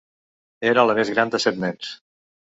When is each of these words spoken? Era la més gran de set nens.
Era 0.69 0.85
la 0.93 0.95
més 1.01 1.11
gran 1.17 1.35
de 1.37 1.43
set 1.45 1.61
nens. 1.67 1.93